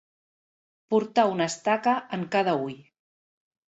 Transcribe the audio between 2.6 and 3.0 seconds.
ull.